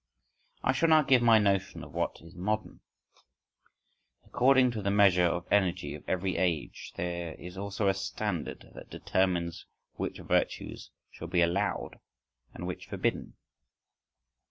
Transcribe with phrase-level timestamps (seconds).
[0.63, 2.79] I shall now give my notion of what is modern.
[4.25, 8.89] According to the measure of energy of every age, there is also a standard that
[8.89, 9.67] determines
[9.97, 11.99] which virtues shall be allowed
[12.51, 13.35] and which forbidden.